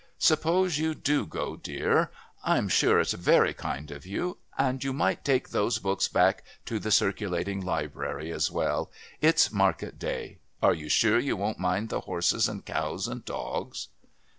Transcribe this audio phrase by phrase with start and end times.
[0.17, 2.09] "Suppose you do go, dear.
[2.43, 4.39] I'm sure it's very kind of you.
[4.57, 8.89] And you might take those books back to the Circulating Library as well.
[9.21, 10.39] It's Market Day.
[10.59, 13.89] Are you sure you won't mind the horses and cows and dogs?"